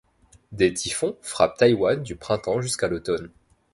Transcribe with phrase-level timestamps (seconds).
[0.51, 3.29] Des typhons frappent Taïwan du printemps jusqu'à l’automne.